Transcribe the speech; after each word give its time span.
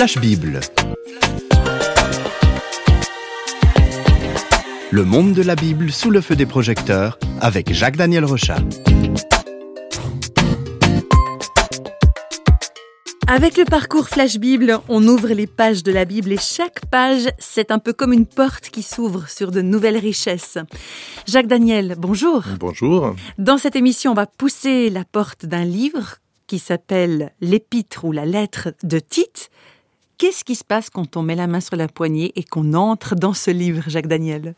Flash 0.00 0.16
Bible. 0.16 0.60
Le 4.90 5.04
monde 5.04 5.34
de 5.34 5.42
la 5.42 5.54
Bible 5.54 5.92
sous 5.92 6.10
le 6.10 6.22
feu 6.22 6.36
des 6.36 6.46
projecteurs 6.46 7.18
avec 7.42 7.70
Jacques-Daniel 7.70 8.24
Rochat. 8.24 8.60
Avec 13.26 13.58
le 13.58 13.66
parcours 13.66 14.08
Flash 14.08 14.38
Bible, 14.38 14.78
on 14.88 15.06
ouvre 15.06 15.34
les 15.34 15.46
pages 15.46 15.82
de 15.82 15.92
la 15.92 16.06
Bible 16.06 16.32
et 16.32 16.38
chaque 16.38 16.86
page, 16.86 17.28
c'est 17.38 17.70
un 17.70 17.78
peu 17.78 17.92
comme 17.92 18.14
une 18.14 18.24
porte 18.24 18.70
qui 18.70 18.82
s'ouvre 18.82 19.28
sur 19.28 19.50
de 19.50 19.60
nouvelles 19.60 19.98
richesses. 19.98 20.56
Jacques 21.26 21.46
Daniel, 21.46 21.94
bonjour. 21.98 22.44
Bonjour. 22.58 23.14
Dans 23.36 23.58
cette 23.58 23.76
émission, 23.76 24.12
on 24.12 24.14
va 24.14 24.24
pousser 24.24 24.88
la 24.88 25.04
porte 25.04 25.44
d'un 25.44 25.64
livre 25.64 26.16
qui 26.46 26.58
s'appelle 26.58 27.34
L'épître 27.42 28.06
ou 28.06 28.12
la 28.12 28.24
lettre 28.24 28.72
de 28.82 28.98
Tite. 28.98 29.50
Qu'est-ce 30.20 30.44
qui 30.44 30.54
se 30.54 30.64
passe 30.64 30.90
quand 30.90 31.16
on 31.16 31.22
met 31.22 31.34
la 31.34 31.46
main 31.46 31.60
sur 31.60 31.76
la 31.76 31.88
poignée 31.88 32.30
et 32.36 32.44
qu'on 32.44 32.74
entre 32.74 33.14
dans 33.14 33.32
ce 33.32 33.50
livre, 33.50 33.84
Jacques 33.86 34.06
Daniel? 34.06 34.54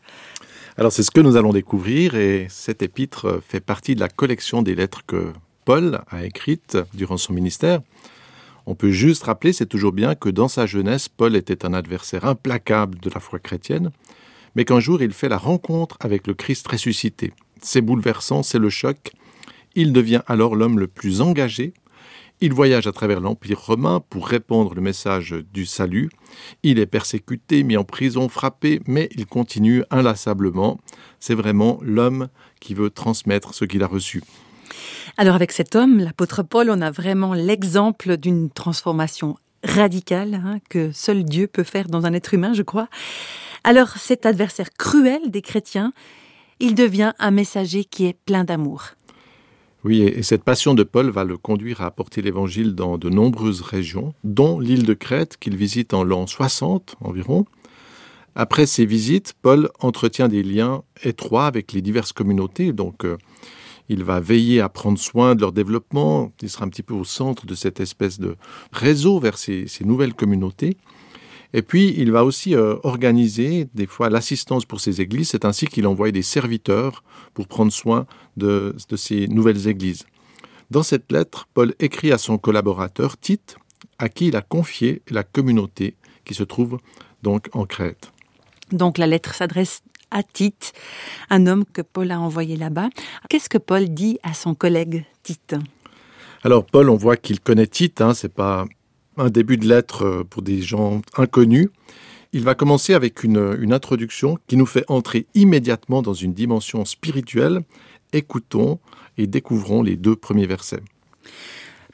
Alors 0.75 0.91
c'est 0.91 1.03
ce 1.03 1.09
que 1.09 1.21
nous 1.21 1.37
allons 1.37 1.53
découvrir 1.53 2.15
et 2.15 2.47
cet 2.49 2.81
épître 2.81 3.41
fait 3.47 3.61
partie 3.61 3.95
de 3.95 4.01
la 4.01 4.09
collection 4.09 4.61
des 4.61 4.75
lettres 4.75 5.05
que 5.07 5.31
Paul 5.63 6.01
a 6.09 6.25
écrites 6.25 6.77
durant 6.93 7.15
son 7.15 7.31
ministère. 7.31 7.79
On 8.65 8.75
peut 8.75 8.91
juste 8.91 9.23
rappeler, 9.23 9.53
c'est 9.53 9.65
toujours 9.65 9.93
bien, 9.93 10.15
que 10.15 10.27
dans 10.27 10.49
sa 10.49 10.65
jeunesse, 10.65 11.07
Paul 11.07 11.33
était 11.33 11.65
un 11.65 11.73
adversaire 11.73 12.25
implacable 12.25 12.99
de 12.99 13.09
la 13.09 13.21
foi 13.21 13.39
chrétienne, 13.39 13.91
mais 14.55 14.65
qu'un 14.65 14.81
jour 14.81 15.01
il 15.01 15.13
fait 15.13 15.29
la 15.29 15.37
rencontre 15.37 15.95
avec 16.01 16.27
le 16.27 16.33
Christ 16.33 16.67
ressuscité. 16.67 17.31
C'est 17.61 17.79
bouleversant, 17.79 18.43
c'est 18.43 18.59
le 18.59 18.69
choc. 18.69 19.13
Il 19.75 19.93
devient 19.93 20.23
alors 20.27 20.57
l'homme 20.57 20.77
le 20.77 20.87
plus 20.87 21.21
engagé. 21.21 21.73
Il 22.45 22.51
voyage 22.51 22.87
à 22.87 22.91
travers 22.91 23.21
l'Empire 23.21 23.57
romain 23.57 24.01
pour 24.09 24.27
répandre 24.27 24.73
le 24.73 24.81
message 24.81 25.33
du 25.53 25.65
salut. 25.65 26.09
Il 26.61 26.77
est 26.77 26.85
persécuté, 26.85 27.63
mis 27.63 27.77
en 27.77 27.85
prison, 27.85 28.27
frappé, 28.27 28.81
mais 28.85 29.07
il 29.15 29.25
continue 29.25 29.85
inlassablement. 29.89 30.77
C'est 31.21 31.35
vraiment 31.35 31.79
l'homme 31.81 32.27
qui 32.59 32.73
veut 32.73 32.89
transmettre 32.89 33.53
ce 33.53 33.63
qu'il 33.63 33.81
a 33.81 33.87
reçu. 33.87 34.23
Alors 35.15 35.35
avec 35.35 35.53
cet 35.53 35.73
homme, 35.73 35.99
l'apôtre 35.99 36.43
Paul, 36.43 36.69
on 36.69 36.81
a 36.81 36.91
vraiment 36.91 37.33
l'exemple 37.33 38.17
d'une 38.17 38.49
transformation 38.49 39.37
radicale 39.63 40.33
hein, 40.33 40.59
que 40.69 40.91
seul 40.91 41.23
Dieu 41.23 41.47
peut 41.47 41.63
faire 41.63 41.87
dans 41.87 42.05
un 42.05 42.11
être 42.11 42.33
humain, 42.33 42.53
je 42.53 42.63
crois. 42.63 42.89
Alors 43.63 43.91
cet 43.91 44.25
adversaire 44.25 44.73
cruel 44.77 45.31
des 45.31 45.41
chrétiens, 45.41 45.93
il 46.59 46.75
devient 46.75 47.13
un 47.19 47.31
messager 47.31 47.85
qui 47.85 48.05
est 48.05 48.17
plein 48.25 48.43
d'amour. 48.43 48.95
Oui, 49.83 50.01
et 50.01 50.23
cette 50.23 50.45
passion 50.45 50.75
de 50.75 50.83
Paul 50.83 51.09
va 51.09 51.25
le 51.25 51.37
conduire 51.37 51.81
à 51.81 51.87
apporter 51.87 52.21
l'évangile 52.21 52.73
dans 52.73 52.97
de 52.97 53.09
nombreuses 53.09 53.59
régions, 53.59 54.13
dont 54.23 54.57
l'île 54.59 54.85
de 54.85 54.93
Crète 54.93 55.35
qu'il 55.37 55.57
visite 55.57 55.93
en 55.93 56.05
l'an 56.05 56.25
60 56.25 56.95
environ. 57.01 57.45
Après 58.33 58.65
ces 58.65 58.85
visites, 58.85 59.33
Paul 59.41 59.69
entretient 59.79 60.29
des 60.29 60.41
liens 60.41 60.83
étroits 61.03 61.47
avec 61.47 61.73
les 61.73 61.81
diverses 61.81 62.13
communautés, 62.13 62.71
donc 62.71 63.03
euh, 63.03 63.17
il 63.89 64.05
va 64.05 64.21
veiller 64.21 64.61
à 64.61 64.69
prendre 64.69 64.97
soin 64.97 65.35
de 65.35 65.41
leur 65.41 65.51
développement. 65.51 66.31
Il 66.41 66.49
sera 66.49 66.63
un 66.63 66.69
petit 66.69 66.81
peu 66.81 66.93
au 66.93 67.03
centre 67.03 67.45
de 67.45 67.53
cette 67.53 67.81
espèce 67.81 68.19
de 68.19 68.37
réseau 68.71 69.19
vers 69.19 69.37
ces, 69.37 69.67
ces 69.67 69.83
nouvelles 69.83 70.13
communautés. 70.13 70.77
Et 71.53 71.61
puis, 71.61 71.93
il 71.97 72.11
va 72.11 72.25
aussi 72.25 72.55
euh, 72.55 72.75
organiser 72.83 73.67
des 73.75 73.85
fois 73.85 74.09
l'assistance 74.09 74.65
pour 74.65 74.79
ces 74.79 75.01
églises. 75.01 75.29
C'est 75.29 75.45
ainsi 75.45 75.67
qu'il 75.67 75.85
envoie 75.85 76.11
des 76.11 76.23
serviteurs 76.23 77.03
pour 77.33 77.47
prendre 77.47 77.71
soin 77.71 78.07
de, 78.37 78.75
de 78.89 78.95
ces 78.95 79.27
nouvelles 79.27 79.67
églises. 79.67 80.05
Dans 80.71 80.83
cette 80.83 81.11
lettre, 81.11 81.47
Paul 81.53 81.75
écrit 81.79 82.11
à 82.11 82.17
son 82.17 82.39
collaborateur 82.39 83.17
Tite, 83.17 83.57
à 83.99 84.09
qui 84.09 84.27
il 84.27 84.35
a 84.35 84.41
confié 84.41 85.03
la 85.09 85.23
communauté 85.23 85.95
qui 86.25 86.33
se 86.33 86.43
trouve 86.43 86.79
donc 87.21 87.49
en 87.53 87.65
Crète. 87.65 88.11
Donc 88.71 88.97
la 88.97 89.05
lettre 89.05 89.35
s'adresse 89.35 89.81
à 90.09 90.23
Tite, 90.23 90.73
un 91.29 91.47
homme 91.47 91.65
que 91.65 91.81
Paul 91.81 92.11
a 92.11 92.19
envoyé 92.19 92.55
là-bas. 92.55 92.89
Qu'est-ce 93.29 93.49
que 93.49 93.57
Paul 93.57 93.89
dit 93.89 94.19
à 94.23 94.33
son 94.33 94.55
collègue 94.55 95.05
Tite? 95.21 95.55
Alors 96.43 96.65
Paul, 96.65 96.89
on 96.89 96.95
voit 96.95 97.17
qu'il 97.17 97.39
connaît 97.39 97.67
Tite, 97.67 98.01
hein, 98.01 98.13
c'est 98.13 98.33
pas 98.33 98.65
un 99.17 99.29
début 99.29 99.57
de 99.57 99.67
lettre 99.67 100.23
pour 100.29 100.41
des 100.41 100.61
gens 100.61 101.01
inconnus. 101.17 101.69
Il 102.31 102.43
va 102.43 102.55
commencer 102.55 102.93
avec 102.93 103.23
une, 103.23 103.57
une 103.59 103.73
introduction 103.73 104.37
qui 104.47 104.57
nous 104.57 104.65
fait 104.65 104.85
entrer 104.87 105.27
immédiatement 105.35 106.01
dans 106.01 106.13
une 106.13 106.33
dimension 106.33 106.83
spirituelle. 106.85 107.61
Écoutons 108.11 108.79
et 109.17 109.27
découvrons 109.27 109.83
les 109.83 109.95
deux 109.95 110.15
premiers 110.15 110.47
versets. 110.47 110.81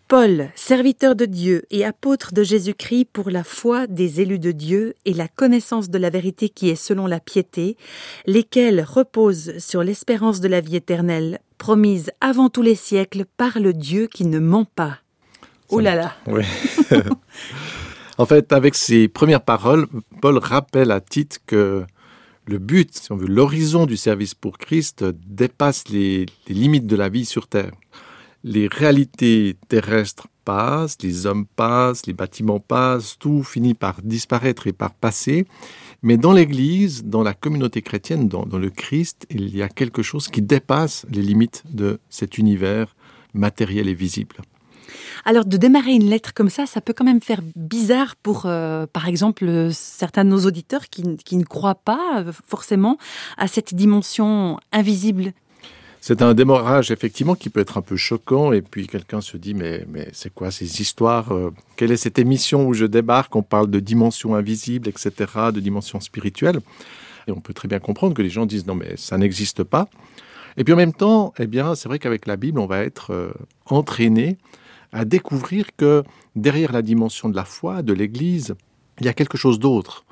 Paul, 0.10 0.50
serviteur 0.56 1.16
de 1.16 1.26
Dieu 1.26 1.66
et 1.70 1.86
apôtre 1.86 2.34
de 2.34 2.42
Jésus-Christ 2.42 3.06
pour 3.14 3.30
la 3.30 3.44
foi 3.44 3.86
des 3.86 4.22
élus 4.22 4.40
de 4.40 4.52
Dieu 4.52 4.96
et 5.06 5.14
la 5.14 5.28
connaissance 5.28 5.92
de 5.92 6.00
la 6.00 6.10
vérité 6.10 6.50
qui 6.50 6.70
est 6.70 6.76
selon 6.76 7.06
la 7.06 7.20
piété, 7.20 7.78
lesquels 8.26 8.82
reposent 8.82 9.60
sur 9.60 9.84
l'espérance 9.84 10.40
de 10.40 10.48
la 10.48 10.62
vie 10.62 10.78
éternelle, 10.78 11.40
promise 11.60 12.10
avant 12.22 12.50
tous 12.50 12.64
les 12.64 12.74
siècles 12.74 13.26
par 13.38 13.60
le 13.60 13.72
Dieu 13.72 14.08
qui 14.08 14.26
ne 14.26 14.40
ment 14.40 14.66
pas. 14.66 14.98
Oh 15.70 15.80
là 15.80 15.96
là 15.96 16.16
Oui. 16.28 16.44
en 18.18 18.26
fait, 18.26 18.52
avec 18.54 18.76
ces 18.76 19.08
premières 19.08 19.44
paroles, 19.44 19.88
Paul 20.22 20.38
rappelle 20.38 20.92
à 20.92 21.00
Tite 21.00 21.40
que 21.46 21.86
le 22.46 22.58
but, 22.58 22.96
si 22.96 23.12
on 23.12 23.16
veut, 23.16 23.28
l'horizon 23.28 23.86
du 23.86 23.98
service 23.98 24.34
pour 24.34 24.58
Christ 24.58 25.06
dépasse 25.28 25.88
les, 25.90 26.26
les 26.48 26.56
limites 26.56 26.88
de 26.88 26.96
la 26.96 27.10
vie 27.10 27.26
sur 27.26 27.48
Terre 27.48 27.72
les 28.44 28.68
réalités 28.68 29.58
terrestres 29.68 30.28
passent, 30.46 30.98
les 31.02 31.26
hommes 31.26 31.46
passent, 31.46 32.06
les 32.06 32.14
bâtiments 32.14 32.60
passent, 32.60 33.18
tout 33.20 33.44
finit 33.44 33.74
par 33.74 34.02
disparaître 34.02 34.68
et 34.68 34.74
par 34.74 34.94
passer. 34.94 35.46
Mais 36.02 36.18
dans 36.18 36.32
l'Église, 36.32 37.04
dans 37.04 37.24
la 37.24 37.34
communauté 37.34 37.82
chrétienne, 37.82 38.28
dans, 38.28 38.46
dans, 38.46 38.58
le 38.58 38.70
Christ, 38.70 39.28
il 39.30 39.56
y 39.56 39.62
a 39.62 39.68
quelque 39.68 40.02
chose 40.02 40.30
qui 40.30 40.42
dépasse 40.42 41.06
les 41.12 41.22
limites 41.22 41.64
de 41.70 42.00
cet 42.10 42.38
univers 42.38 42.96
matériel 43.34 43.90
et 43.90 43.94
visible. 43.94 44.38
Alors 45.26 45.46
de 45.46 45.58
démarrer 45.58 45.94
une 45.94 46.10
lettre 46.10 46.34
comme 46.34 46.50
ça, 46.50 46.66
ça 46.66 46.82
peut 46.82 46.94
quand 46.94 47.06
même 47.06 47.22
faire 47.22 47.42
bizarre 47.56 48.16
pour, 48.16 48.44
euh, 48.46 48.86
par 48.92 49.08
exemple, 49.08 49.70
certains 49.72 50.24
de 50.24 50.30
nos 50.30 50.46
auditeurs 50.46 50.90
qui, 50.90 51.18
qui 51.18 51.38
ne 51.38 51.44
croient 51.44 51.76
pas 51.76 52.20
euh, 52.20 52.32
forcément 52.48 52.98
à 53.38 53.48
cette 53.48 53.74
dimension 53.74 54.60
invisible 54.72 55.34
c'est 56.02 56.22
un 56.22 56.34
démarrage 56.34 56.92
effectivement 56.92 57.36
qui 57.36 57.50
peut 57.50 57.60
être 57.60 57.78
un 57.78 57.82
peu 57.82 57.98
choquant 57.98 58.54
et 58.54 58.62
puis 58.62 58.88
quelqu'un 58.88 59.20
se 59.20 59.36
dit 59.36 59.54
mais, 59.54 59.86
mais 59.90 60.08
c'est 60.14 60.34
quoi 60.34 60.50
ces 60.50 60.82
histoires 60.82 61.34
euh, 61.34 61.54
Quelle 61.76 61.92
est 61.92 61.98
cette 61.98 62.20
émission 62.20 62.66
où 62.66 62.74
je 62.74 62.86
débarque? 62.86 63.36
On 63.36 63.44
parle 63.44 63.70
de 63.70 63.80
dimension 63.80 64.34
invisible, 64.36 64.88
etc., 64.88 65.12
de 65.54 65.60
dimension 65.60 66.00
spirituelle. 66.00 66.60
Et 67.28 67.32
on 67.32 67.42
peut 67.42 67.54
très 67.54 67.68
bien 67.68 67.80
comprendre 67.80 68.14
que 68.14 68.22
les 68.22 68.30
gens 68.30 68.46
disent 68.46 68.66
non 68.66 68.76
mais 68.76 68.96
ça 68.96 69.18
n'existe 69.18 69.64
pas. 69.64 69.90
Et 70.56 70.64
puis 70.64 70.74
en 70.74 70.78
même 70.78 70.94
temps, 70.94 71.34
eh 71.38 71.48
bien 71.48 71.76
c'est 71.76 71.90
vrai 71.90 72.00
qu'avec 72.00 72.28
la 72.28 72.38
Bible, 72.38 72.60
on 72.60 72.66
va 72.66 72.80
être 72.80 73.12
euh, 73.12 73.34
entraîné 73.66 74.38
à 74.92 75.06
découvrir 75.06 75.68
que 75.76 76.04
derrière 76.36 76.72
la 76.72 76.82
dimension 76.82 77.30
de 77.30 77.36
la 77.36 77.46
foi, 77.46 77.82
de 77.84 77.94
l'Église, 77.94 78.56
il 79.00 79.06
y 79.06 79.10
a 79.10 79.14
quelque 79.14 79.38
chose 79.38 79.60
d'autre. 79.60 80.06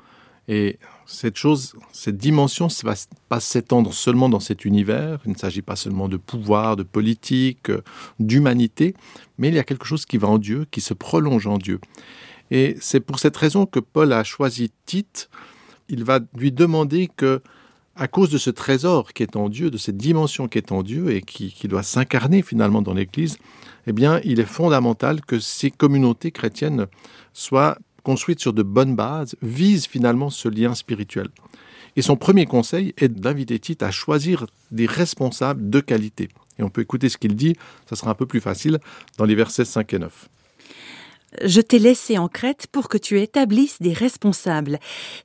Et 0.48 0.78
cette 1.04 1.36
chose, 1.36 1.74
cette 1.92 2.16
dimension 2.16 2.66
ne 2.68 2.86
va 2.86 2.94
pas 3.28 3.38
s'étendre 3.38 3.92
seulement 3.92 4.30
dans 4.30 4.40
cet 4.40 4.64
univers. 4.64 5.20
Il 5.26 5.32
ne 5.32 5.36
s'agit 5.36 5.62
pas 5.62 5.76
seulement 5.76 6.08
de 6.08 6.16
pouvoir, 6.16 6.76
de 6.76 6.82
politique, 6.82 7.70
d'humanité, 8.18 8.94
mais 9.36 9.48
il 9.48 9.54
y 9.54 9.58
a 9.58 9.64
quelque 9.64 9.84
chose 9.84 10.06
qui 10.06 10.16
va 10.16 10.28
en 10.28 10.38
Dieu, 10.38 10.66
qui 10.70 10.80
se 10.80 10.94
prolonge 10.94 11.46
en 11.46 11.58
Dieu. 11.58 11.80
Et 12.50 12.76
c'est 12.80 13.00
pour 13.00 13.18
cette 13.18 13.36
raison 13.36 13.66
que 13.66 13.78
Paul 13.78 14.12
a 14.12 14.24
choisi 14.24 14.72
Tite. 14.86 15.28
Il 15.90 16.04
va 16.04 16.20
lui 16.34 16.50
demander 16.50 17.10
que, 17.14 17.42
à 17.98 18.06
cause 18.06 18.30
de 18.30 18.38
ce 18.38 18.50
trésor 18.50 19.12
qui 19.12 19.24
est 19.24 19.36
en 19.36 19.48
Dieu, 19.48 19.70
de 19.70 19.76
cette 19.76 19.96
dimension 19.96 20.46
qui 20.46 20.58
est 20.58 20.70
en 20.70 20.82
Dieu 20.82 21.10
et 21.10 21.20
qui, 21.20 21.52
doit 21.66 21.82
s'incarner 21.82 22.42
finalement 22.42 22.80
dans 22.80 22.94
l'Église, 22.94 23.38
eh 23.86 23.92
bien, 23.92 24.20
il 24.22 24.38
est 24.38 24.44
fondamental 24.44 25.20
que 25.20 25.40
ces 25.40 25.70
communautés 25.70 26.30
chrétiennes 26.30 26.86
soient 27.32 27.76
construite 28.04 28.40
sur 28.40 28.52
de 28.52 28.62
bonnes 28.62 28.94
bases, 28.94 29.34
vise 29.42 29.86
finalement 29.86 30.30
ce 30.30 30.48
lien 30.48 30.74
spirituel. 30.74 31.28
Et 31.96 32.02
son 32.02 32.16
premier 32.16 32.46
conseil 32.46 32.94
est 32.96 33.08
d'inviter 33.08 33.58
Tite 33.58 33.82
à 33.82 33.90
choisir 33.90 34.46
des 34.70 34.86
responsables 34.86 35.68
de 35.68 35.80
qualité. 35.80 36.28
Et 36.58 36.62
on 36.62 36.70
peut 36.70 36.82
écouter 36.82 37.08
ce 37.08 37.18
qu'il 37.18 37.34
dit, 37.34 37.56
ça 37.88 37.96
sera 37.96 38.12
un 38.12 38.14
peu 38.14 38.26
plus 38.26 38.40
facile, 38.40 38.78
dans 39.16 39.24
les 39.24 39.34
versets 39.34 39.64
5 39.64 39.92
et 39.94 39.98
9. 39.98 40.28
Je 41.44 41.60
t'ai 41.60 41.78
laissé 41.78 42.16
en 42.16 42.28
Crète 42.28 42.68
pour 42.72 42.88
que 42.88 42.96
tu 42.96 43.20
établisses 43.20 43.82
des 43.82 43.92
responsables. 43.92 44.78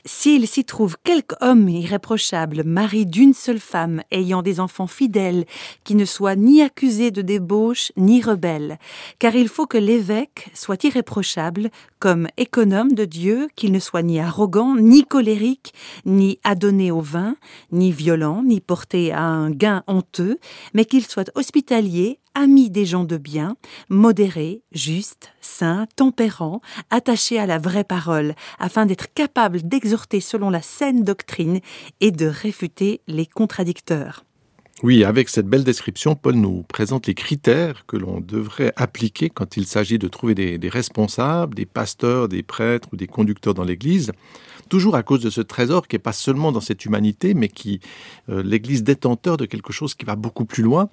S'il 0.04 0.48
s'y 0.48 0.66
trouve 0.66 0.98
quelque 1.04 1.36
homme 1.40 1.70
irréprochable, 1.70 2.64
mari 2.66 3.06
d'une 3.06 3.34
seule 3.34 3.60
femme, 3.60 4.02
ayant 4.12 4.42
des 4.42 4.60
enfants 4.60 4.88
fidèles, 4.88 5.46
qui 5.86 5.96
ne 5.96 6.04
soit 6.04 6.36
ni 6.36 6.62
accusé 6.62 7.10
de 7.10 7.22
débauche 7.22 7.94
ni 7.96 8.22
rebelle, 8.22 8.80
car 9.18 9.34
il 9.36 9.48
faut 9.48 9.66
que 9.66 9.78
l'évêque 9.78 10.50
soit 10.54 10.84
irréprochable, 10.84 11.70
comme 12.00 12.28
économe 12.36 12.92
de 12.92 13.06
Dieu, 13.06 13.48
qu'il 13.56 13.72
ne 13.72 13.80
soit 13.80 14.04
ni 14.04 14.20
arrogant, 14.20 14.76
ni 14.76 15.06
colérique, 15.06 15.74
ni 16.06 16.38
adonné 16.44 16.92
au 16.92 17.00
vin, 17.00 17.38
ni 17.72 17.94
violent, 17.94 18.44
ni 18.44 18.60
porté 18.60 19.14
à 19.14 19.24
un 19.24 19.52
gain 19.52 19.84
honteux, 19.88 20.38
mais 20.74 20.84
qu'il 20.84 21.06
soit 21.06 21.32
hospitalier, 21.36 22.20
ami 22.36 22.70
des 22.70 22.86
gens 22.86 23.04
de 23.04 23.18
bien, 23.18 23.56
modéré, 23.90 24.62
juste, 24.72 25.34
saint, 25.42 25.88
tempérant, 25.96 26.62
attaché 26.90 27.40
à 27.40 27.46
la 27.46 27.60
vraie 27.60 27.84
parole, 27.84 28.36
afin 28.60 28.86
d'être 28.86 29.14
capable 29.14 29.62
d'exhorter 29.62 30.20
selon 30.20 30.50
la 30.50 30.62
saine 30.62 31.04
doctrine 31.04 31.60
et 32.02 32.12
de 32.12 32.26
réfuter 32.26 33.02
les 33.08 33.26
contradicteurs. 33.26 34.24
Oui, 34.84 35.06
avec 35.06 35.30
cette 35.30 35.48
belle 35.48 35.64
description, 35.64 36.14
Paul 36.16 36.36
nous 36.36 36.64
présente 36.64 37.08
les 37.08 37.14
critères 37.14 37.86
que 37.86 37.96
l'on 37.96 38.20
devrait 38.20 38.74
appliquer 38.76 39.30
quand 39.30 39.56
il 39.56 39.66
s'agit 39.66 39.98
de 39.98 40.10
trouver 40.10 40.36
des, 40.36 40.70
responsables, 40.70 41.56
des 41.56 41.66
pasteurs, 41.66 42.28
des 42.28 42.44
prêtres 42.44 42.90
ou 42.92 42.98
des 42.98 43.08
conducteurs 43.08 43.54
dans 43.54 43.64
l'Église, 43.64 44.12
toujours 44.68 44.96
à 44.96 45.04
cause 45.04 45.22
de 45.22 45.30
ce 45.30 45.40
trésor 45.40 45.88
qui 45.88 45.96
n'est 45.96 46.02
pas 46.02 46.12
seulement 46.12 46.52
dans 46.52 46.60
cette 46.60 46.84
humanité, 46.84 47.34
mais 47.34 47.48
qui 47.48 47.80
euh, 48.28 48.44
l'Église 48.44 48.84
détenteur 48.84 49.38
de 49.38 49.46
quelque 49.46 49.72
chose 49.72 49.96
qui 49.96 50.04
va 50.04 50.18
beaucoup 50.18 50.44
plus 50.44 50.64
loin. 50.64 50.90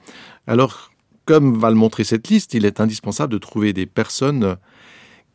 Alors, 0.47 0.90
comme 1.31 1.57
va 1.57 1.71
le 1.71 1.77
montrer 1.77 2.03
cette 2.03 2.27
liste, 2.27 2.55
il 2.55 2.65
est 2.65 2.81
indispensable 2.81 3.33
de 3.33 3.39
trouver 3.39 3.73
des 3.73 3.87
personnes 3.87 4.57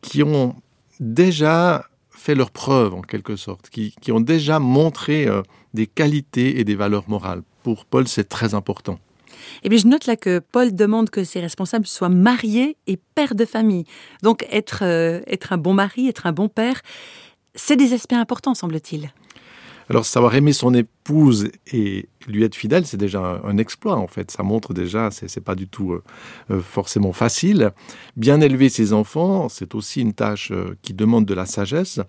qui 0.02 0.24
ont 0.24 0.54
déjà 1.00 1.86
fait 2.10 2.36
leur 2.36 2.52
preuve 2.52 2.94
en 2.94 3.02
quelque 3.02 3.38
sorte, 3.38 3.70
qui, 3.70 4.12
ont 4.12 4.20
déjà 4.20 4.60
montré 4.60 5.26
euh, 5.26 5.42
des 5.74 5.88
qualités 5.88 6.60
et 6.60 6.66
des 6.66 6.76
valeurs 6.76 7.06
morales 7.08 7.44
pour 7.64 7.86
Paul, 7.86 8.10
c'est 8.10 8.28
très 8.28 8.54
important. 8.56 9.00
Et 9.64 9.70
bien, 9.70 9.78
je 9.78 9.88
note 9.88 10.06
là 10.06 10.18
que 10.18 10.40
Paul 10.40 10.76
demande 10.76 11.10
que 11.10 11.24
ses 11.24 11.40
responsables 11.40 11.88
soient 11.88 12.10
mariés 12.10 12.76
et 12.88 13.00
pères 13.16 13.36
de 13.36 13.46
famille. 13.46 13.86
Donc, 14.22 14.46
être, 14.52 14.80
euh, 14.82 15.22
être 15.28 15.54
un 15.54 15.58
bon 15.58 15.74
mari, 15.74 16.10
être 16.10 16.26
un 16.26 16.34
bon 16.34 16.50
père, 16.50 16.82
c'est 17.54 17.78
des 17.78 17.94
aspects 17.94 18.12
importants, 18.12 18.54
semble-t-il. 18.54 19.14
Alors, 19.90 20.06
savoir 20.06 20.34
aimer 20.36 20.54
son 20.54 20.74
épouse 20.74 21.50
et 21.72 22.10
lui 22.28 22.44
être 22.44 22.56
fidèle, 22.56 22.86
c'est 22.88 22.98
déjà 22.98 23.42
un, 23.44 23.58
exploit, 23.58 23.96
en 23.96 24.08
fait. 24.08 24.32
Ça 24.32 24.42
montre 24.42 24.74
déjà, 24.74 25.12
c'est, 25.12 25.44
pas 25.44 25.56
du 25.56 25.68
tout 25.68 25.94
euh, 25.94 26.04
euh, 26.52 26.62
forcément 26.62 27.14
facile. 27.14 27.72
Bien 28.18 28.42
élever 28.42 28.70
ses 28.70 28.94
enfants, 28.94 29.48
c'est 29.48 29.76
aussi 29.76 30.02
une 30.02 30.14
tâche 30.14 30.52
qui 30.82 30.94
demande 30.94 31.26
de 31.26 31.34
la 31.34 31.46
sagesse. 31.46 32.00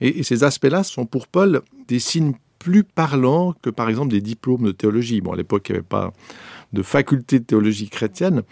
Et, 0.00 0.18
et 0.18 0.22
ces 0.24 0.42
aspects-là 0.42 0.82
sont 0.82 1.06
pour 1.06 1.28
Paul 1.28 1.62
des 1.86 2.00
signes 2.00 2.34
plus 2.58 2.84
parlant 2.84 3.54
que 3.60 3.70
par 3.70 3.88
exemple 3.88 4.12
des 4.12 4.20
diplômes 4.20 4.64
de 4.64 4.72
théologie. 4.72 5.20
Bon, 5.20 5.32
à 5.32 5.36
l'époque, 5.36 5.68
il 5.68 5.72
n'y 5.72 5.78
avait 5.78 5.86
pas 5.86 6.12
de 6.72 6.82
faculté 6.82 7.40
de 7.40 7.44
théologie 7.44 7.88
chrétienne. 7.88 8.42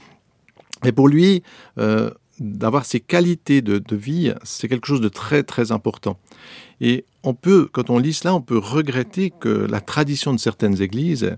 Mais 0.84 0.92
pour 0.92 1.08
lui, 1.08 1.42
euh, 1.78 2.10
d'avoir 2.40 2.86
ces 2.86 3.00
qualités 3.00 3.62
de, 3.62 3.96
vie, 3.96 4.32
c'est 4.42 4.66
quelque 4.66 4.86
chose 4.86 5.02
de 5.02 5.08
très 5.08 5.42
très 5.42 5.72
important. 5.72 6.18
Et 6.80 7.04
on 7.22 7.34
peut, 7.34 7.68
quand 7.70 7.90
on 7.90 7.98
lit 7.98 8.14
cela, 8.14 8.34
on 8.34 8.40
peut 8.40 8.58
regretter 8.58 9.30
que 9.30 9.48
la 9.48 9.80
tradition 9.80 10.32
de 10.32 10.38
certaines 10.38 10.80
églises 10.80 11.36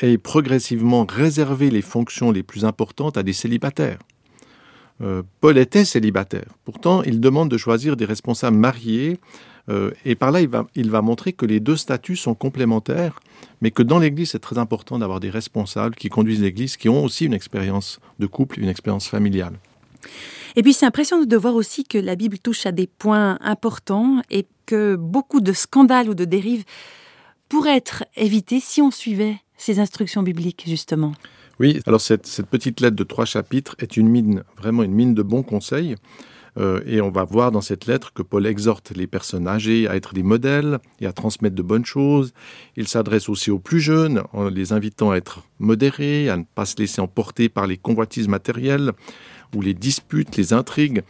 ait 0.00 0.18
progressivement 0.18 1.06
réservé 1.08 1.70
les 1.70 1.82
fonctions 1.82 2.32
les 2.32 2.42
plus 2.42 2.64
importantes 2.64 3.16
à 3.16 3.22
des 3.22 3.32
célibataires. 3.32 4.00
Euh, 5.00 5.22
Paul 5.40 5.58
était 5.58 5.84
célibataire. 5.84 6.48
Pourtant, 6.64 7.02
il 7.04 7.20
demande 7.20 7.48
de 7.48 7.56
choisir 7.56 7.96
des 7.96 8.04
responsables 8.04 8.56
mariés 8.56 9.18
euh, 9.68 9.92
et 10.04 10.16
par 10.16 10.32
là, 10.32 10.40
il 10.40 10.48
va, 10.48 10.66
il 10.74 10.90
va 10.90 11.02
montrer 11.02 11.32
que 11.32 11.46
les 11.46 11.60
deux 11.60 11.76
statuts 11.76 12.16
sont 12.16 12.34
complémentaires, 12.34 13.20
mais 13.60 13.70
que 13.70 13.82
dans 13.82 14.00
l'Église, 14.00 14.30
c'est 14.30 14.40
très 14.40 14.58
important 14.58 14.98
d'avoir 14.98 15.20
des 15.20 15.30
responsables 15.30 15.94
qui 15.94 16.08
conduisent 16.08 16.42
l'Église, 16.42 16.76
qui 16.76 16.88
ont 16.88 17.04
aussi 17.04 17.26
une 17.26 17.34
expérience 17.34 18.00
de 18.18 18.26
couple, 18.26 18.60
une 18.60 18.68
expérience 18.68 19.06
familiale. 19.06 19.54
Et 20.56 20.62
puis 20.62 20.72
c'est 20.72 20.86
impressionnant 20.86 21.24
de 21.24 21.36
voir 21.36 21.54
aussi 21.54 21.84
que 21.84 21.98
la 21.98 22.14
Bible 22.14 22.38
touche 22.38 22.66
à 22.66 22.72
des 22.72 22.86
points 22.86 23.38
importants 23.40 24.22
et 24.30 24.46
que 24.66 24.96
beaucoup 24.96 25.40
de 25.40 25.52
scandales 25.52 26.08
ou 26.08 26.14
de 26.14 26.24
dérives 26.24 26.64
pourraient 27.48 27.76
être 27.76 28.04
évités 28.16 28.60
si 28.60 28.80
on 28.80 28.90
suivait 28.90 29.36
ces 29.56 29.78
instructions 29.78 30.22
bibliques, 30.22 30.64
justement. 30.66 31.12
Oui, 31.60 31.80
alors 31.86 32.00
cette, 32.00 32.26
petite 32.50 32.80
lettre 32.80 32.96
de 32.96 33.04
trois 33.04 33.24
chapitres 33.24 33.76
est 33.78 33.96
une 33.96 34.08
mine, 34.08 34.42
vraiment 34.56 34.82
une 34.82 34.92
mine 34.92 35.14
de 35.14 35.22
bons 35.22 35.42
conseils. 35.42 35.96
Euh, 36.58 36.80
et 36.84 37.00
on 37.00 37.10
va 37.10 37.24
voir 37.24 37.50
dans 37.50 37.62
cette 37.62 37.86
lettre 37.86 38.12
que 38.12 38.22
Paul 38.22 38.46
exhorte 38.46 38.90
les 38.94 39.06
personnes 39.06 39.48
âgées 39.48 39.88
à 39.88 39.96
être 39.96 40.12
des 40.12 40.22
modèles 40.22 40.80
et 41.00 41.06
à 41.06 41.12
transmettre 41.12 41.54
de 41.54 41.62
bonnes 41.62 41.86
choses. 41.86 42.34
Il 42.76 42.88
s'adresse 42.88 43.28
aussi 43.28 43.50
aux 43.50 43.58
plus 43.58 43.80
jeunes 43.80 44.22
en 44.32 44.48
les 44.48 44.72
invitant 44.72 45.12
à 45.12 45.16
être 45.16 45.44
modérés, 45.58 46.28
à 46.28 46.36
ne 46.36 46.44
pas 46.44 46.66
se 46.66 46.76
laisser 46.76 47.00
emporter 47.00 47.48
par 47.48 47.66
les 47.66 47.78
convoitises 47.78 48.28
matérielles 48.28 48.92
ou 49.54 49.60
les 49.60 49.74
disputes, 49.74 50.36
les 50.36 50.52
intrigues. 50.52 51.02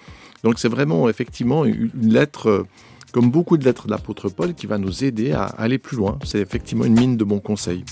Donc 0.45 0.59
c'est 0.59 0.69
vraiment 0.69 1.09
effectivement 1.09 1.65
une 1.65 1.91
lettre, 2.13 2.49
euh, 2.49 2.67
comme 3.13 3.31
beaucoup 3.31 3.57
de 3.57 3.65
lettres 3.65 3.87
de 3.87 3.93
l'apôtre 3.93 4.29
Paul, 4.29 4.55
qui 4.55 4.67
va 4.67 4.79
nous 4.79 5.05
aider 5.05 5.33
à 5.33 5.45
aller 5.45 5.79
plus 5.79 5.97
loin. 5.97 6.19
C'est 6.25 6.41
effectivement 6.41 6.85
une 6.85 6.99
mine 6.99 7.17
de 7.17 7.25
bons 7.25 7.41
conseils. 7.41 7.85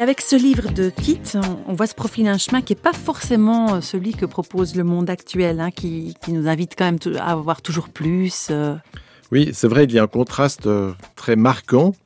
Avec 0.00 0.20
ce 0.20 0.36
livre 0.36 0.70
de 0.70 0.90
Tite, 0.90 1.36
on 1.66 1.74
voit 1.74 1.88
se 1.88 1.94
profiler 1.94 2.28
un 2.28 2.38
chemin 2.38 2.62
qui 2.62 2.72
n'est 2.72 2.80
pas 2.80 2.92
forcément 2.92 3.74
euh, 3.74 3.80
celui 3.80 4.12
que 4.12 4.26
propose 4.26 4.76
le 4.76 4.84
monde 4.84 5.10
actuel, 5.10 5.58
hein, 5.58 5.72
qui, 5.72 6.14
nous 6.28 6.46
invite 6.46 6.74
quand 6.78 6.84
même 6.84 6.98
à 7.18 7.32
avoir 7.32 7.62
toujours 7.62 7.88
plus. 7.88 8.46
Euh. 8.50 8.76
Oui, 9.32 9.50
c'est 9.52 9.66
vrai, 9.66 9.84
il 9.84 9.92
y 9.92 9.98
a 9.98 10.04
un 10.04 10.06
contraste 10.06 10.68
euh, 10.68 10.92
très 11.16 11.34
marquant. 11.34 11.96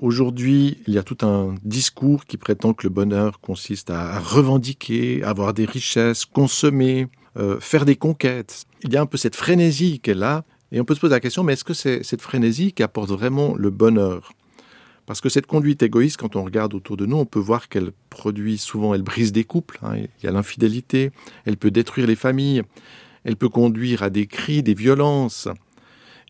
Aujourd'hui, 0.00 0.78
il 0.88 0.94
y 0.94 0.98
a 0.98 1.04
tout 1.04 1.24
un 1.24 1.54
discours 1.62 2.24
qui 2.24 2.36
prétend 2.36 2.72
que 2.72 2.82
le 2.82 2.90
bonheur 2.90 3.38
consiste 3.40 3.90
à 3.90 4.18
revendiquer, 4.18 5.22
avoir 5.22 5.54
des 5.54 5.66
richesses, 5.66 6.24
consommer, 6.24 7.06
faire 7.60 7.84
des 7.84 7.96
conquêtes. 7.96 8.64
Il 8.82 8.92
y 8.92 8.96
a 8.96 9.02
un 9.02 9.06
peu 9.06 9.18
cette 9.18 9.36
frénésie 9.36 10.00
qu'elle 10.00 10.22
a, 10.22 10.42
et 10.72 10.80
on 10.80 10.84
peut 10.84 10.94
se 10.94 11.00
poser 11.00 11.12
la 11.12 11.20
question, 11.20 11.44
mais 11.44 11.52
est-ce 11.52 11.64
que 11.64 11.74
c'est 11.74 12.02
cette 12.02 12.22
frénésie 12.22 12.72
qui 12.72 12.82
apporte 12.82 13.10
vraiment 13.10 13.54
le 13.56 13.68
bonheur? 13.68 14.32
Parce 15.10 15.20
que 15.20 15.28
cette 15.28 15.48
conduite 15.48 15.82
égoïste, 15.82 16.18
quand 16.18 16.36
on 16.36 16.44
regarde 16.44 16.72
autour 16.72 16.96
de 16.96 17.04
nous, 17.04 17.16
on 17.16 17.24
peut 17.24 17.40
voir 17.40 17.68
qu'elle 17.68 17.90
produit 18.10 18.58
souvent, 18.58 18.94
elle 18.94 19.02
brise 19.02 19.32
des 19.32 19.42
couples, 19.42 19.76
hein. 19.82 19.96
il 19.96 20.08
y 20.22 20.28
a 20.28 20.30
l'infidélité, 20.30 21.10
elle 21.46 21.56
peut 21.56 21.72
détruire 21.72 22.06
les 22.06 22.14
familles, 22.14 22.62
elle 23.24 23.34
peut 23.34 23.48
conduire 23.48 24.04
à 24.04 24.10
des 24.10 24.28
cris, 24.28 24.62
des 24.62 24.72
violences. 24.72 25.48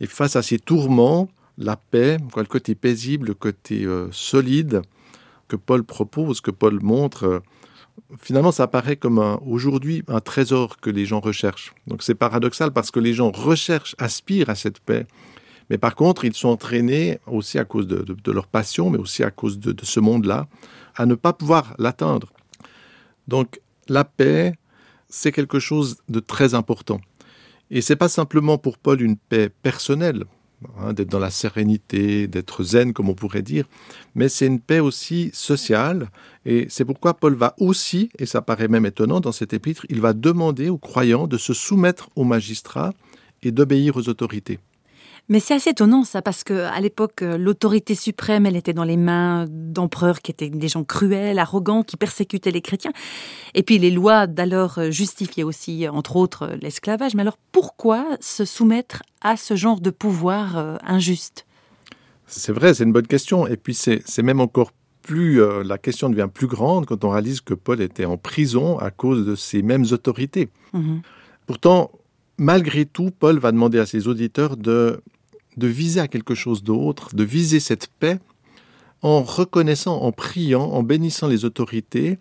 Et 0.00 0.06
face 0.06 0.34
à 0.34 0.40
ces 0.40 0.58
tourments, 0.58 1.28
la 1.58 1.76
paix, 1.76 2.16
le 2.34 2.44
côté 2.44 2.74
paisible, 2.74 3.26
le 3.26 3.34
côté 3.34 3.84
euh, 3.84 4.08
solide 4.12 4.80
que 5.46 5.56
Paul 5.56 5.84
propose, 5.84 6.40
que 6.40 6.50
Paul 6.50 6.80
montre, 6.80 7.24
euh, 7.24 7.40
finalement 8.18 8.50
ça 8.50 8.62
apparaît 8.62 8.96
comme 8.96 9.38
aujourd'hui 9.44 10.04
un 10.08 10.20
trésor 10.20 10.78
que 10.80 10.88
les 10.88 11.04
gens 11.04 11.20
recherchent. 11.20 11.74
Donc 11.86 12.02
c'est 12.02 12.14
paradoxal 12.14 12.72
parce 12.72 12.90
que 12.90 12.98
les 12.98 13.12
gens 13.12 13.30
recherchent, 13.30 13.94
aspirent 13.98 14.48
à 14.48 14.54
cette 14.54 14.80
paix, 14.80 15.06
mais 15.70 15.78
par 15.78 15.94
contre, 15.94 16.24
ils 16.24 16.34
sont 16.34 16.48
entraînés 16.48 17.20
aussi 17.26 17.58
à 17.58 17.64
cause 17.64 17.86
de, 17.86 18.32
leur 18.32 18.48
passion, 18.48 18.90
mais 18.90 18.98
aussi 18.98 19.22
à 19.22 19.30
cause 19.30 19.60
de, 19.60 19.74
ce 19.84 20.00
monde-là, 20.00 20.48
à 20.96 21.06
ne 21.06 21.14
pas 21.14 21.32
pouvoir 21.32 21.74
l'atteindre. 21.78 22.32
Donc, 23.28 23.60
la 23.88 24.04
paix, 24.04 24.54
c'est 25.08 25.30
quelque 25.30 25.60
chose 25.60 25.98
de 26.08 26.18
très 26.18 26.54
important. 26.54 27.00
Et 27.70 27.80
c'est 27.82 27.96
pas 27.96 28.08
simplement 28.08 28.58
pour 28.58 28.78
Paul 28.78 29.00
une 29.00 29.16
paix 29.16 29.48
personnelle, 29.48 30.24
hein, 30.80 30.92
d'être 30.92 31.08
dans 31.08 31.20
la 31.20 31.30
sérénité, 31.30 32.26
d'être 32.26 32.64
zen, 32.64 32.92
comme 32.92 33.08
on 33.08 33.14
pourrait 33.14 33.42
dire, 33.42 33.64
mais 34.16 34.28
c'est 34.28 34.46
une 34.46 34.58
paix 34.58 34.80
aussi 34.80 35.30
sociale. 35.32 36.10
Et 36.44 36.66
c'est 36.68 36.84
pourquoi 36.84 37.14
Paul 37.14 37.34
va 37.34 37.54
aussi, 37.58 38.10
et 38.18 38.26
ça 38.26 38.42
paraît 38.42 38.66
même 38.66 38.86
étonnant 38.86 39.20
dans 39.20 39.30
cet 39.30 39.52
épître, 39.52 39.86
il 39.88 40.00
va 40.00 40.14
demander 40.14 40.68
aux 40.68 40.78
croyants 40.78 41.28
de 41.28 41.38
se 41.38 41.54
soumettre 41.54 42.10
aux 42.16 42.24
magistrats 42.24 42.92
et 43.44 43.52
d'obéir 43.52 43.96
aux 43.96 44.08
autorités. 44.08 44.58
Mais 45.30 45.38
c'est 45.38 45.54
assez 45.54 45.70
étonnant 45.70 46.02
ça, 46.02 46.22
parce 46.22 46.42
que 46.42 46.54
à 46.54 46.80
l'époque, 46.80 47.22
euh, 47.22 47.38
l'autorité 47.38 47.94
suprême, 47.94 48.46
elle 48.46 48.56
était 48.56 48.72
dans 48.72 48.82
les 48.82 48.96
mains 48.96 49.46
d'empereurs 49.48 50.22
qui 50.22 50.32
étaient 50.32 50.50
des 50.50 50.66
gens 50.66 50.82
cruels, 50.82 51.38
arrogants, 51.38 51.84
qui 51.84 51.96
persécutaient 51.96 52.50
les 52.50 52.60
chrétiens. 52.60 52.90
Et 53.54 53.62
puis 53.62 53.78
les 53.78 53.92
lois 53.92 54.26
d'alors 54.26 54.78
euh, 54.78 54.90
justifiaient 54.90 55.44
aussi, 55.44 55.88
entre 55.88 56.16
autres, 56.16 56.50
l'esclavage. 56.60 57.14
Mais 57.14 57.22
alors 57.22 57.38
pourquoi 57.52 58.04
se 58.20 58.44
soumettre 58.44 59.04
à 59.20 59.36
ce 59.36 59.54
genre 59.54 59.80
de 59.80 59.90
pouvoir 59.90 60.58
euh, 60.58 60.76
injuste? 60.82 61.46
C'est 62.26 62.52
vrai, 62.52 62.74
c'est 62.74 62.82
une 62.82 62.92
bonne 62.92 63.06
question. 63.06 63.46
Et 63.46 63.56
puis 63.56 63.74
c'est 63.74 64.22
même 64.22 64.40
encore 64.40 64.72
plus, 65.02 65.40
la 65.64 65.78
question 65.78 66.10
devient 66.10 66.28
plus 66.32 66.46
grande 66.46 66.86
quand 66.86 67.04
on 67.04 67.10
réalise 67.10 67.40
que 67.40 67.54
Paul 67.54 67.80
était 67.80 68.04
en 68.04 68.16
prison 68.16 68.78
à 68.78 68.90
cause 68.90 69.26
de 69.26 69.34
ces 69.34 69.62
mêmes 69.62 69.84
autorités. 69.92 70.50
Mhm. 70.72 71.02
Pourtant, 71.46 71.90
malgré 72.36 72.84
tout, 72.84 73.10
Paul 73.16 73.38
va 73.38 73.50
demander 73.50 73.78
à 73.78 73.86
ses 73.86 74.06
auditeurs 74.06 74.56
de 74.56 75.00
de 75.56 75.66
viser 75.66 76.00
à 76.00 76.08
quelque 76.08 76.34
chose 76.34 76.62
d'autre, 76.62 77.14
de 77.14 77.24
viser 77.24 77.60
cette 77.60 77.88
paix 77.98 78.18
en 79.02 79.22
reconnaissant, 79.22 79.96
en 80.02 80.12
priant, 80.12 80.64
en 80.64 80.82
bénissant 80.82 81.28
les 81.28 81.44
autorités, 81.44 82.18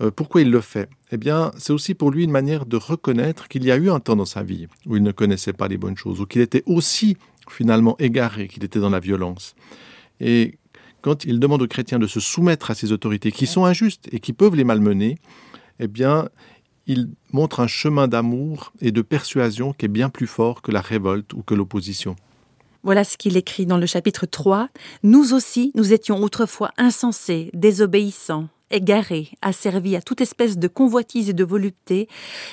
Euh, 0.00 0.10
pourquoi 0.10 0.40
il 0.40 0.50
le 0.50 0.60
fait? 0.60 0.88
Eh 1.12 1.16
bien, 1.16 1.52
c'est 1.58 1.72
aussi 1.72 1.94
pour 1.94 2.10
lui 2.10 2.24
une 2.24 2.30
manière 2.30 2.66
de 2.66 2.76
reconnaître 2.76 3.46
qu'il 3.46 3.64
y 3.64 3.70
a 3.70 3.76
eu 3.76 3.88
un 3.90 4.00
temps 4.00 4.16
dans 4.16 4.24
sa 4.24 4.42
vie 4.42 4.66
où 4.86 4.96
il 4.96 5.02
ne 5.02 5.12
connaissait 5.12 5.52
pas 5.52 5.68
les 5.68 5.78
bonnes 5.78 5.96
choses, 5.96 6.20
ou 6.20 6.26
qu'il 6.26 6.40
était 6.40 6.64
aussi 6.66 7.16
finalement 7.48 7.94
égaré, 7.98 8.48
qu'il 8.48 8.64
était 8.64 8.80
dans 8.80 8.90
la 8.90 9.00
violence. 9.00 9.54
Et 10.18 10.58
quand 11.02 11.24
il 11.24 11.38
demande 11.38 11.62
aux 11.62 11.68
chrétiens 11.68 12.00
de 12.00 12.08
se 12.08 12.20
soumettre 12.20 12.70
à 12.70 12.74
ces 12.74 12.90
autorités 12.90 13.30
qui 13.30 13.46
sont 13.46 13.64
injustes 13.64 14.08
et 14.10 14.18
qui 14.18 14.32
peuvent 14.32 14.56
les 14.56 14.64
malmener, 14.64 15.18
eh 15.78 15.88
bien, 15.88 16.28
il 16.86 17.10
montre 17.32 17.60
un 17.60 17.68
chemin 17.68 18.08
d'amour 18.08 18.72
et 18.80 18.92
de 18.92 19.02
persuasion 19.02 19.72
qui 19.72 19.84
est 19.86 19.94
bien 20.00 20.10
plus 20.10 20.26
fort 20.26 20.62
que 20.62 20.72
la 20.72 20.80
révolte 20.80 21.32
ou 21.34 21.42
que 21.42 21.54
l'opposition. 21.54 22.16
Voilà 22.84 23.04
ce 23.04 23.16
qu'il 23.16 23.36
écrit 23.36 23.64
dans 23.64 23.78
le 23.78 23.86
chapitre 23.86 24.26
3. 24.26 24.68
Nous 25.04 25.34
aussi, 25.34 25.70
nous 25.76 25.92
étions 25.92 26.20
autrefois 26.20 26.72
insensés, 26.78 27.48
désobéissants, 27.54 28.48
égarés, 28.72 29.28
asservis 29.40 29.94
à 29.94 30.02
toute 30.02 30.20
espèce 30.20 30.58
de 30.58 30.66
convoitise 30.66 31.28
et 31.28 31.32
de 31.32 31.44
volupté, 31.44 32.08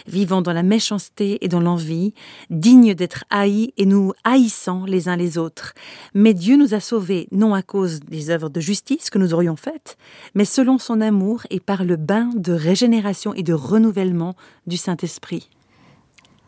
vivant 0.06 0.44
dans 0.44 0.54
la 0.54 0.62
méchanceté 0.62 1.44
et 1.44 1.48
dans 1.48 1.60
l'envie, 1.60 2.14
dignes 2.52 2.94
d'être 2.94 3.24
haïs 3.32 3.74
et 3.78 3.88
nous 3.88 4.14
haïssant 4.24 4.86
les 4.86 5.08
uns 5.08 5.16
les 5.16 5.40
autres. 5.40 5.74
Mais 6.14 6.36
Dieu 6.36 6.58
nous 6.58 6.76
a 6.76 6.80
sauvés 6.80 7.28
non 7.32 7.56
à 7.56 7.64
cause 7.64 8.02
des 8.02 8.30
œuvres 8.30 8.50
de 8.50 8.60
justice 8.60 9.10
que 9.10 9.18
nous 9.18 9.34
aurions 9.34 9.56
faites, 9.56 9.98
mais 10.36 10.46
selon 10.46 10.78
son 10.78 11.02
amour 11.02 11.42
et 11.50 11.60
par 11.60 11.84
le 11.84 11.96
bain 11.96 12.30
de 12.36 12.54
régénération 12.54 13.34
et 13.34 13.42
de 13.42 13.54
renouvellement 13.54 14.36
du 14.68 14.78
Saint-Esprit. 14.78 15.50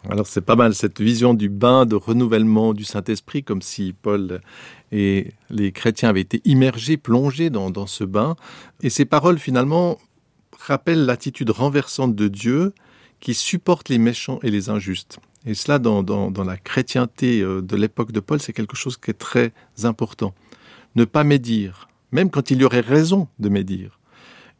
Alors 0.10 0.26
c'est 0.26 0.42
pas 0.42 0.56
mal 0.56 0.74
cette 0.74 1.00
vision 1.00 1.34
du 1.34 1.48
bain 1.48 1.86
de 1.86 1.96
renouvellement 1.96 2.74
du 2.74 2.84
Saint-Esprit, 2.84 3.44
comme 3.44 3.62
si 3.62 3.94
Paul 3.94 4.42
et 4.92 5.32
les 5.50 5.72
chrétiens 5.72 6.10
avaient 6.10 6.22
été 6.22 6.42
immergés, 6.44 6.98
plongés 6.98 7.50
dans, 7.50 7.86
ce 7.86 8.04
bain. 8.04 8.36
Et 8.82 8.90
ces 8.90 9.06
paroles 9.06 9.38
finalement 9.38 10.00
rappellent 10.60 11.06
l'attitude 11.06 11.52
renversante 11.52 12.16
de 12.16 12.28
Dieu 12.28 12.74
qui 13.20 13.36
supporte 13.36 13.90
les 13.90 14.00
méchants 14.00 14.40
et 14.42 14.50
les 14.50 14.70
injustes. 14.70 15.20
Et 15.46 15.54
cela, 15.54 15.80
dans, 15.80 16.04
dans 16.04 16.44
la 16.44 16.58
chrétienté 16.58 17.42
euh, 17.42 17.62
de 17.62 17.76
l'époque 17.76 18.12
de 18.12 18.20
Paul, 18.20 18.40
c'est 18.40 18.54
quelque 18.54 18.76
chose 18.76 18.98
qui 18.98 19.12
est 19.12 19.16
très 19.16 19.54
important. 19.84 20.34
Ne 20.96 21.06
pas 21.06 21.24
médire, 21.24 21.88
même 22.12 22.30
quand 22.30 22.52
il 22.52 22.62
y 22.62 22.64
aurait 22.64 22.82
raison 22.82 23.28
de 23.40 23.50
médire 23.50 24.01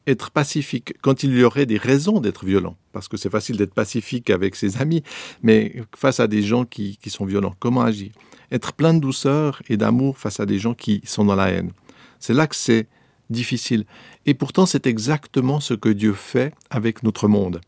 être 0.08 0.32
pacifique 0.32 0.94
quand 1.02 1.24
il 1.24 1.38
y 1.38 1.44
aurait 1.44 1.66
des 1.66 1.78
raisons 1.78 2.20
d'être 2.20 2.46
violent, 2.46 2.76
parce 2.92 3.08
que 3.08 3.18
c'est 3.18 3.30
facile 3.30 3.58
d'être 3.58 3.74
pacifique 3.74 4.30
avec 4.30 4.56
ses 4.56 4.82
amis, 4.82 5.04
mais 5.44 5.84
face 5.96 6.20
à 6.20 6.28
des 6.28 6.42
gens 6.42 6.66
qui, 6.66 6.98
sont 7.08 7.26
violents, 7.26 7.56
comment 7.60 7.82
agir? 7.82 8.12
Être 8.52 8.74
plein 8.74 8.94
de 8.94 9.00
douceur 9.00 9.62
et 9.70 9.78
d'amour 9.78 10.18
face 10.18 10.40
à 10.40 10.46
des 10.46 10.60
gens 10.60 10.74
qui 10.74 11.02
sont 11.06 11.26
dans 11.26 11.36
la 11.36 11.50
haine. 11.50 11.72
C'est 12.20 12.34
là 12.34 12.48
que 12.48 12.56
c'est 12.56 12.88
difficile. 13.30 13.86
Et 14.26 14.34
pourtant, 14.34 14.66
c'est 14.66 14.88
exactement 14.88 15.60
ce 15.60 15.74
que 15.74 15.90
Dieu 15.90 16.14
fait 16.14 16.54
avec 16.70 17.04
notre 17.04 17.28
monde. 17.28 17.62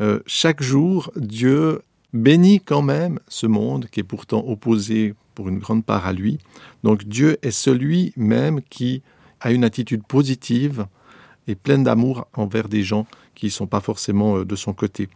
Euh, 0.00 0.20
chaque 0.26 0.62
jour, 0.62 1.12
Dieu 1.16 1.82
bénit 2.14 2.60
quand 2.60 2.82
même 2.82 3.20
ce 3.28 3.46
monde 3.46 3.86
qui 3.90 4.00
est 4.00 4.04
pourtant 4.04 4.44
opposé 4.46 5.14
pour 5.34 5.48
une 5.48 5.58
grande 5.58 5.84
part 5.84 6.06
à 6.06 6.12
lui. 6.12 6.38
Donc 6.82 7.04
Dieu 7.04 7.38
est 7.42 7.50
celui 7.50 8.12
même 8.16 8.60
qui 8.62 9.02
a 9.40 9.52
une 9.52 9.64
attitude 9.64 10.02
positive 10.06 10.86
et 11.50 11.56
pleine 11.56 11.84
d'amour 11.84 12.26
envers 12.34 12.68
des 12.68 12.82
gens 12.82 13.06
qui 13.34 13.46
ne 13.46 13.50
sont 13.50 13.66
pas 13.66 13.80
forcément 13.80 14.38
euh, 14.38 14.44
de 14.44 14.56
son 14.56 14.72
côté. 14.72 15.08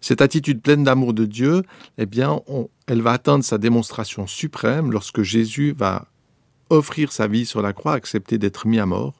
Cette 0.00 0.20
attitude 0.20 0.60
pleine 0.60 0.84
d'amour 0.84 1.14
de 1.14 1.24
Dieu, 1.24 1.62
eh 1.98 2.06
bien, 2.06 2.40
elle 2.86 3.00
va 3.00 3.12
atteindre 3.12 3.42
sa 3.42 3.58
démonstration 3.58 4.26
suprême 4.26 4.92
lorsque 4.92 5.22
Jésus 5.22 5.74
va 5.76 6.06
offrir 6.70 7.10
sa 7.10 7.26
vie 7.26 7.46
sur 7.46 7.62
la 7.62 7.72
croix, 7.72 7.94
accepter 7.94 8.36
d'être 8.38 8.66
mis 8.66 8.78
à 8.78 8.86
mort. 8.86 9.14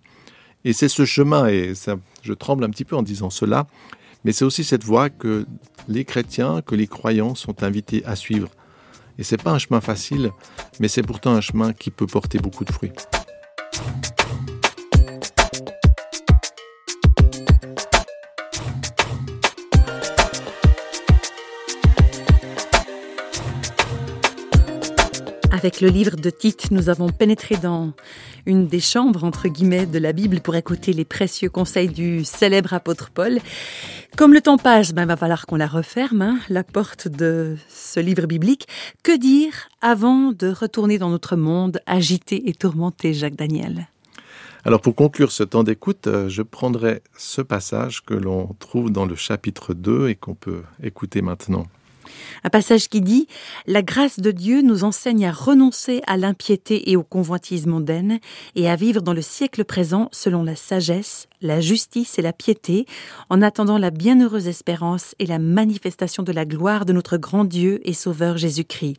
Et 0.64 0.73
c'est 0.73 0.88
ce 0.88 1.04
chemin, 1.04 1.46
et 1.46 1.75
ça, 1.75 1.96
je 2.23 2.32
tremble 2.34 2.64
un 2.64 2.70
petit 2.70 2.84
peu 2.84 2.96
en 2.96 3.02
disant 3.02 3.30
cela, 3.30 3.66
mais 4.25 4.32
c'est 4.32 4.44
aussi 4.44 4.62
cette 4.62 4.84
voie 4.84 5.11
que 5.11 5.46
les 5.88 6.04
chrétiens, 6.04 6.62
que 6.62 6.75
les 6.75 6.87
croyants 6.87 7.34
sont 7.34 7.62
invités 7.62 8.04
à 8.04 8.14
suivre. 8.14 8.49
Et 9.18 9.23
c'est 9.23 9.42
pas 9.42 9.52
un 9.52 9.58
chemin 9.58 9.80
facile, 9.80 10.32
mais 10.80 10.88
c'est 10.88 11.02
pourtant 11.02 11.32
un 11.32 11.40
chemin 11.40 11.73
qui 11.73 11.90
peut 11.90 12.06
porter 12.06 12.38
beaucoup 12.38 12.64
de 12.64 12.73
fruits. 12.73 12.92
Avec 25.64 25.80
le 25.80 25.88
livre 25.88 26.16
de 26.16 26.28
Tite, 26.28 26.73
nous 26.73 26.90
avons 26.90 27.09
pénétré 27.09 27.56
dans 27.56 27.94
une 28.44 28.66
des 28.66 28.80
chambres, 28.80 29.25
entre 29.25 29.49
guillemets, 29.49 29.87
de 29.87 29.99
la 29.99 30.12
Bible 30.12 30.42
pour 30.42 30.56
écouter 30.56 30.92
les 30.92 31.06
précieux 31.06 31.49
conseils 31.49 31.88
du 31.88 32.23
célèbre 32.23 32.75
apôtre 32.75 33.09
Paul. 33.11 33.38
Comme 34.18 34.35
le 34.35 34.42
temps 34.42 34.59
passe, 34.59 34.92
ben, 34.92 35.06
va 35.06 35.16
falloir 35.16 35.47
qu'on 35.47 35.56
la 35.56 35.66
referme, 35.66 36.21
hein, 36.21 36.38
la 36.50 36.64
porte 36.64 37.09
de 37.09 37.56
ce 37.71 37.99
livre 37.99 38.26
biblique. 38.26 38.68
Que 39.02 39.16
dire 39.16 39.54
avant 39.80 40.33
de 40.33 40.49
retourner 40.49 40.99
dans 40.99 41.09
notre 41.09 41.35
monde 41.35 41.80
agité 41.87 42.47
et 42.47 42.52
tourmenté, 42.52 43.14
Jacques 43.14 43.37
Daniel? 43.37 43.88
Alors 44.66 44.83
pour 44.83 44.94
conclure 44.94 45.33
ce 45.33 45.44
temps 45.44 45.64
d'écoute, 45.64 46.09
euh, 46.09 46.28
je 46.28 46.42
prendrai 46.42 47.00
ce 47.16 47.40
passage 47.40 48.04
que 48.04 48.12
l'on 48.12 48.54
trouve 48.59 48.90
dans 48.90 49.06
le 49.06 49.16
chapitre 49.16 49.73
2 49.73 50.11
et 50.11 50.14
qu'on 50.14 50.35
peut 50.35 50.61
écouter 50.83 51.23
maintenant. 51.23 51.64
Un 52.42 52.50
passage 52.50 52.88
qui 52.88 53.00
dit 53.00 53.26
La 53.66 53.82
grâce 53.82 54.20
de 54.20 54.30
Dieu 54.30 54.62
nous 54.62 54.84
enseigne 54.84 55.26
à 55.26 55.32
renoncer 55.32 56.02
à 56.06 56.16
l'impiété 56.16 56.90
et 56.90 56.96
aux 56.96 57.02
convoitises 57.02 57.66
mondaines 57.66 58.18
et 58.54 58.68
à 58.68 58.76
vivre 58.76 59.02
dans 59.02 59.12
le 59.12 59.23
siècle 59.23 59.64
présent 59.64 60.08
selon 60.12 60.42
la 60.42 60.56
sagesse, 60.56 61.28
la 61.40 61.61
justice 61.61 62.18
et 62.18 62.23
la 62.23 62.32
piété, 62.32 62.87
en 63.30 63.42
attendant 63.42 63.78
la 63.78 63.90
bienheureuse 63.90 64.49
espérance 64.49 65.14
et 65.18 65.26
la 65.26 65.38
manifestation 65.38 66.23
de 66.23 66.32
la 66.32 66.44
gloire 66.44 66.84
de 66.84 66.92
notre 66.92 67.16
grand 67.16 67.44
Dieu 67.44 67.80
et 67.84 67.92
Sauveur 67.92 68.37
Jésus-Christ. 68.37 68.96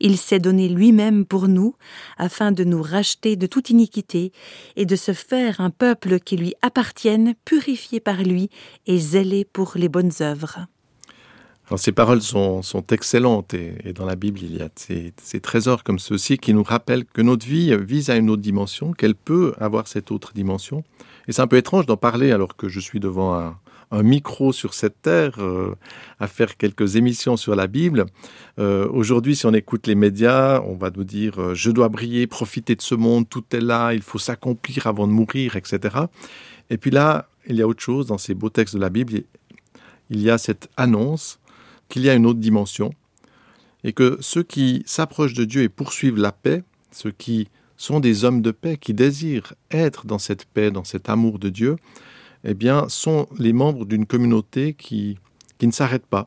Il 0.00 0.16
s'est 0.16 0.38
donné 0.38 0.68
lui-même 0.68 1.24
pour 1.24 1.48
nous, 1.48 1.74
afin 2.16 2.52
de 2.52 2.64
nous 2.64 2.82
racheter 2.82 3.36
de 3.36 3.46
toute 3.46 3.70
iniquité 3.70 4.32
et 4.76 4.86
de 4.86 4.96
se 4.96 5.12
faire 5.12 5.60
un 5.60 5.70
peuple 5.70 6.20
qui 6.20 6.36
lui 6.36 6.54
appartienne, 6.62 7.34
purifié 7.44 8.00
par 8.00 8.22
lui 8.22 8.50
et 8.86 8.98
zélé 8.98 9.44
pour 9.44 9.72
les 9.76 9.88
bonnes 9.88 10.12
œuvres 10.20 10.68
ces 11.76 11.92
paroles 11.92 12.22
sont, 12.22 12.62
excellentes 12.90 13.52
et, 13.52 13.92
dans 13.92 14.06
la 14.06 14.16
Bible, 14.16 14.40
il 14.42 14.56
y 14.56 14.62
a 14.62 14.68
ces, 14.74 15.40
trésors 15.40 15.84
comme 15.84 15.98
ceux-ci 15.98 16.38
qui 16.38 16.54
nous 16.54 16.62
rappellent 16.62 17.04
que 17.04 17.20
notre 17.20 17.46
vie 17.46 17.76
vise 17.76 18.08
à 18.08 18.16
une 18.16 18.30
autre 18.30 18.42
dimension, 18.42 18.92
qu'elle 18.92 19.14
peut 19.14 19.52
avoir 19.58 19.86
cette 19.86 20.10
autre 20.10 20.32
dimension. 20.32 20.82
Et 21.26 21.32
c'est 21.32 21.42
un 21.42 21.46
peu 21.46 21.58
étrange 21.58 21.84
d'en 21.84 21.98
parler 21.98 22.32
alors 22.32 22.56
que 22.56 22.68
je 22.68 22.80
suis 22.80 23.00
devant 23.00 23.34
un, 23.34 23.54
micro 24.02 24.52
sur 24.52 24.74
cette 24.74 25.00
terre, 25.00 25.36
euh, 25.38 25.74
à 26.20 26.26
faire 26.26 26.58
quelques 26.58 26.96
émissions 26.96 27.38
sur 27.38 27.56
la 27.56 27.66
Bible. 27.66 28.04
Euh, 28.58 28.86
aujourd'hui, 28.90 29.34
si 29.34 29.46
on 29.46 29.54
écoute 29.54 29.86
les 29.86 29.94
médias, 29.94 30.60
on 30.60 30.74
va 30.74 30.90
nous 30.90 31.04
dire 31.04 31.40
euh, 31.40 31.54
je 31.54 31.70
dois 31.70 31.88
briller, 31.88 32.26
profiter 32.26 32.76
de 32.76 32.82
ce 32.82 32.94
monde, 32.94 33.26
tout 33.30 33.44
est 33.52 33.62
là, 33.62 33.94
il 33.94 34.02
faut 34.02 34.18
s'accomplir 34.18 34.86
avant 34.86 35.06
de 35.06 35.12
mourir, 35.12 35.56
etc. 35.56 36.00
Et 36.68 36.76
puis 36.76 36.90
là, 36.90 37.28
il 37.46 37.56
y 37.56 37.62
a 37.62 37.66
autre 37.66 37.82
chose 37.82 38.06
dans 38.06 38.18
ces 38.18 38.34
beaux 38.34 38.50
textes 38.50 38.74
de 38.74 38.80
la 38.80 38.90
Bible. 38.90 39.22
Il 40.10 40.20
y 40.20 40.28
a 40.28 40.36
cette 40.36 40.68
annonce 40.76 41.38
qu'il 41.88 42.02
y 42.02 42.10
a 42.10 42.14
une 42.14 42.26
autre 42.26 42.40
dimension, 42.40 42.92
et 43.84 43.92
que 43.92 44.18
ceux 44.20 44.42
qui 44.42 44.82
s'approchent 44.86 45.34
de 45.34 45.44
Dieu 45.44 45.62
et 45.62 45.68
poursuivent 45.68 46.18
la 46.18 46.32
paix, 46.32 46.62
ceux 46.90 47.12
qui 47.12 47.48
sont 47.76 48.00
des 48.00 48.24
hommes 48.24 48.42
de 48.42 48.50
paix, 48.50 48.76
qui 48.76 48.92
désirent 48.92 49.54
être 49.70 50.06
dans 50.06 50.18
cette 50.18 50.44
paix, 50.46 50.70
dans 50.70 50.84
cet 50.84 51.08
amour 51.08 51.38
de 51.38 51.48
Dieu, 51.48 51.76
eh 52.44 52.54
bien, 52.54 52.88
sont 52.88 53.28
les 53.38 53.52
membres 53.52 53.84
d'une 53.84 54.06
communauté 54.06 54.74
qui, 54.74 55.18
qui 55.58 55.66
ne 55.66 55.72
s'arrête 55.72 56.06
pas. 56.06 56.26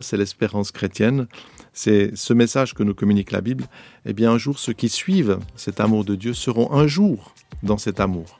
C'est 0.00 0.16
l'espérance 0.16 0.70
chrétienne, 0.70 1.26
c'est 1.72 2.16
ce 2.16 2.32
message 2.32 2.74
que 2.74 2.84
nous 2.84 2.94
communique 2.94 3.32
la 3.32 3.40
Bible. 3.40 3.64
Eh 4.04 4.12
bien, 4.12 4.32
un 4.32 4.38
jour, 4.38 4.58
ceux 4.58 4.72
qui 4.72 4.88
suivent 4.88 5.38
cet 5.56 5.80
amour 5.80 6.04
de 6.04 6.14
Dieu 6.14 6.34
seront 6.34 6.72
un 6.72 6.86
jour 6.86 7.34
dans 7.62 7.78
cet 7.78 7.98
amour. 7.98 8.38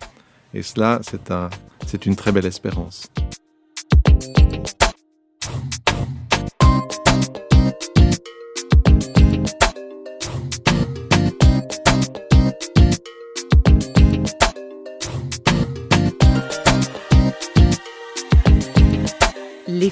Et 0.55 0.63
cela, 0.63 1.01
c'est 1.03 1.31
un, 1.31 1.51
une 2.07 2.17
très 2.17 2.33
belle 2.33 2.47
espérance. 2.47 3.09